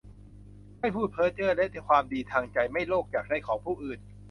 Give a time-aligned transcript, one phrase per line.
[0.79, 3.99] ไม่พูดเพ้อเจ้อ และความดีทางใจ ไม่โลภอยากได้ของผู้อื่น